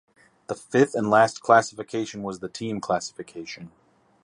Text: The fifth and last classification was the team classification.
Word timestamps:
The 0.47 0.55
fifth 0.55 0.95
and 0.95 1.11
last 1.11 1.41
classification 1.43 2.23
was 2.23 2.39
the 2.39 2.49
team 2.49 2.79
classification. 2.81 3.69